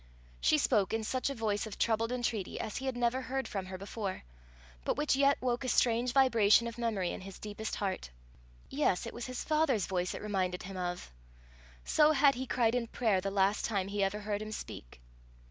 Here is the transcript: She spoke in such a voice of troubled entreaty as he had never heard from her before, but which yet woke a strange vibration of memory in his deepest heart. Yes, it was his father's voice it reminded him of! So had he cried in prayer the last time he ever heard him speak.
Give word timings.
She 0.39 0.57
spoke 0.57 0.93
in 0.95 1.03
such 1.03 1.29
a 1.29 1.35
voice 1.35 1.67
of 1.67 1.77
troubled 1.77 2.11
entreaty 2.11 2.59
as 2.59 2.77
he 2.77 2.87
had 2.87 2.97
never 2.97 3.21
heard 3.21 3.47
from 3.47 3.67
her 3.67 3.77
before, 3.77 4.23
but 4.83 4.97
which 4.97 5.15
yet 5.15 5.39
woke 5.39 5.63
a 5.63 5.67
strange 5.69 6.11
vibration 6.11 6.65
of 6.65 6.79
memory 6.79 7.11
in 7.11 7.21
his 7.21 7.37
deepest 7.37 7.75
heart. 7.75 8.09
Yes, 8.67 9.05
it 9.05 9.13
was 9.13 9.27
his 9.27 9.43
father's 9.43 9.85
voice 9.85 10.15
it 10.15 10.23
reminded 10.23 10.63
him 10.63 10.75
of! 10.75 11.11
So 11.85 12.13
had 12.13 12.33
he 12.33 12.47
cried 12.47 12.73
in 12.73 12.87
prayer 12.87 13.21
the 13.21 13.29
last 13.29 13.63
time 13.63 13.89
he 13.89 14.03
ever 14.03 14.21
heard 14.21 14.41
him 14.41 14.51
speak. 14.51 14.99